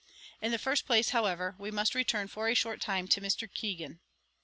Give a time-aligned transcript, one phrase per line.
[0.41, 3.47] In the first place, however, we must return for a short time to Mr.
[3.47, 3.99] Keegan.